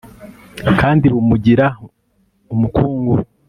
kandi 0.79 1.05
bumugira 1.13 1.65
umukungu 2.53 3.13